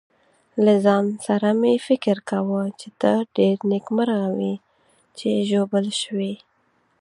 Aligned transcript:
له 0.63 0.73
ځان 0.85 1.05
سره 1.27 1.47
مې 1.61 1.73
فکر 1.87 2.17
کاوه 2.29 2.63
چې 2.79 2.87
ته 3.01 3.11
ډېر 3.37 3.55
نېکمرغه 3.71 4.29
وې 4.37 4.55
چې 5.17 5.29
ژوبل 5.49 5.85
شوې. 6.01 6.33